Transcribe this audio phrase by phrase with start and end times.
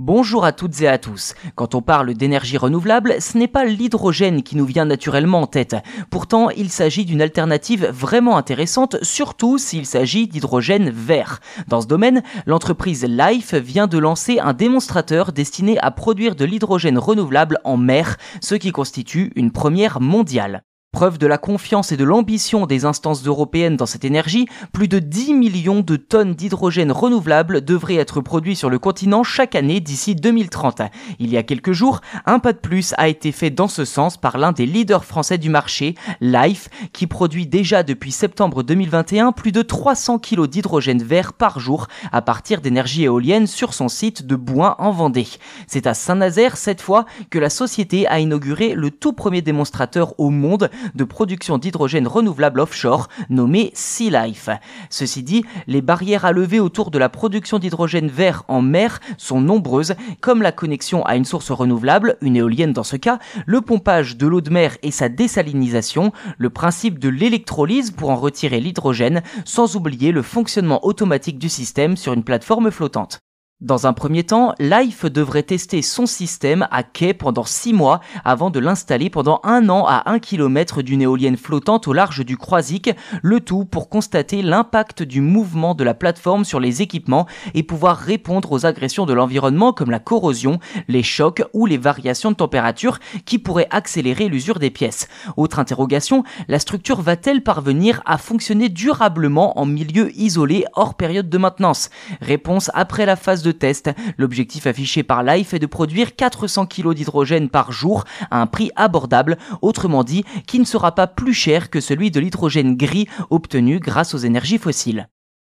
[0.00, 1.34] Bonjour à toutes et à tous.
[1.56, 5.74] Quand on parle d'énergie renouvelable, ce n'est pas l'hydrogène qui nous vient naturellement en tête.
[6.08, 11.40] Pourtant, il s'agit d'une alternative vraiment intéressante, surtout s'il s'agit d'hydrogène vert.
[11.66, 16.96] Dans ce domaine, l'entreprise Life vient de lancer un démonstrateur destiné à produire de l'hydrogène
[16.96, 20.62] renouvelable en mer, ce qui constitue une première mondiale.
[20.90, 24.98] Preuve de la confiance et de l'ambition des instances européennes dans cette énergie, plus de
[24.98, 30.14] 10 millions de tonnes d'hydrogène renouvelable devraient être produits sur le continent chaque année d'ici
[30.14, 30.80] 2030.
[31.18, 34.16] Il y a quelques jours, un pas de plus a été fait dans ce sens
[34.16, 39.52] par l'un des leaders français du marché, Life, qui produit déjà depuis septembre 2021 plus
[39.52, 44.36] de 300 kg d'hydrogène vert par jour à partir d'énergie éolienne sur son site de
[44.36, 45.28] Bouin en Vendée.
[45.66, 50.30] C'est à Saint-Nazaire cette fois que la société a inauguré le tout premier démonstrateur au
[50.30, 54.48] monde de production d'hydrogène renouvelable offshore nommé Sea Life.
[54.90, 59.40] Ceci dit, les barrières à lever autour de la production d'hydrogène vert en mer sont
[59.40, 64.16] nombreuses, comme la connexion à une source renouvelable, une éolienne dans ce cas, le pompage
[64.16, 69.22] de l'eau de mer et sa désalinisation, le principe de l'électrolyse pour en retirer l'hydrogène,
[69.44, 73.20] sans oublier le fonctionnement automatique du système sur une plateforme flottante.
[73.60, 78.50] Dans un premier temps, Life devrait tester son système à quai pendant 6 mois avant
[78.50, 82.90] de l'installer pendant un an à 1 km d'une éolienne flottante au large du Croisic,
[83.20, 87.96] le tout pour constater l'impact du mouvement de la plateforme sur les équipements et pouvoir
[87.96, 93.00] répondre aux agressions de l'environnement comme la corrosion, les chocs ou les variations de température
[93.24, 95.08] qui pourraient accélérer l'usure des pièces.
[95.36, 101.38] Autre interrogation, la structure va-t-elle parvenir à fonctionner durablement en milieu isolé hors période de
[101.38, 101.90] maintenance?
[102.20, 103.90] Réponse après la phase test.
[104.16, 108.70] L'objectif affiché par Life est de produire 400 kg d'hydrogène par jour à un prix
[108.76, 113.80] abordable, autrement dit, qui ne sera pas plus cher que celui de l'hydrogène gris obtenu
[113.80, 115.08] grâce aux énergies fossiles.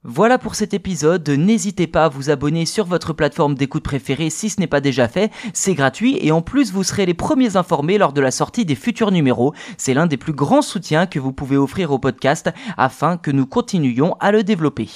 [0.08, 4.50] Voilà pour cet épisode, n'hésitez pas à vous abonner sur votre plateforme d'écoute préférée si
[4.50, 7.98] ce n'est pas déjà fait, c'est gratuit et en plus vous serez les premiers informés
[7.98, 11.32] lors de la sortie des futurs numéros, c'est l'un des plus grands soutiens que vous
[11.32, 14.88] pouvez offrir au podcast afin que nous continuions à le développer.